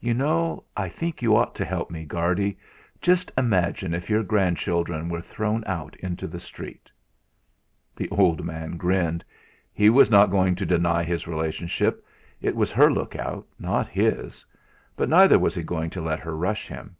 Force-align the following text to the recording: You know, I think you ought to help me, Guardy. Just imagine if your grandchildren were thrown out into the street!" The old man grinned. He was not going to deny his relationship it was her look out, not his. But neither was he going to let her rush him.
You 0.00 0.14
know, 0.14 0.64
I 0.74 0.88
think 0.88 1.20
you 1.20 1.36
ought 1.36 1.54
to 1.56 1.64
help 1.66 1.90
me, 1.90 2.06
Guardy. 2.06 2.56
Just 3.02 3.30
imagine 3.36 3.92
if 3.92 4.08
your 4.08 4.22
grandchildren 4.22 5.10
were 5.10 5.20
thrown 5.20 5.62
out 5.66 5.94
into 5.96 6.26
the 6.26 6.40
street!" 6.40 6.90
The 7.94 8.08
old 8.08 8.42
man 8.42 8.78
grinned. 8.78 9.22
He 9.74 9.90
was 9.90 10.10
not 10.10 10.30
going 10.30 10.54
to 10.54 10.64
deny 10.64 11.04
his 11.04 11.28
relationship 11.28 12.02
it 12.40 12.56
was 12.56 12.72
her 12.72 12.90
look 12.90 13.16
out, 13.16 13.46
not 13.58 13.86
his. 13.86 14.46
But 14.96 15.10
neither 15.10 15.38
was 15.38 15.54
he 15.54 15.62
going 15.62 15.90
to 15.90 16.00
let 16.00 16.20
her 16.20 16.34
rush 16.34 16.68
him. 16.68 16.96